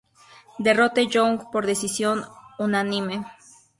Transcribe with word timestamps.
Derrote 0.57 1.05
Young 1.05 1.51
por 1.51 1.67
decisión 1.67 2.25
unánime. 2.57 3.23